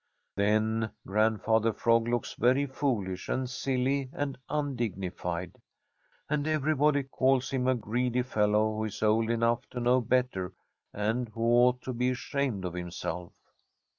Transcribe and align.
Then 0.35 0.89
Grandfather 1.05 1.71
Frog 1.71 2.07
looks 2.07 2.33
very 2.33 2.65
foolish 2.65 3.29
and 3.29 3.47
silly 3.47 4.09
and 4.13 4.35
undignified, 4.49 5.57
and 6.27 6.47
everybody 6.47 7.03
calls 7.03 7.51
him 7.51 7.67
a 7.67 7.75
greedy 7.75 8.23
fellow 8.23 8.75
who 8.77 8.85
is 8.85 9.03
old 9.03 9.29
enough 9.29 9.69
to 9.69 9.79
know 9.79 10.01
better 10.01 10.53
and 10.91 11.29
who 11.29 11.43
ought 11.43 11.83
to 11.83 11.93
be 11.93 12.09
ashamed 12.09 12.65
of 12.65 12.73
himself. 12.73 13.33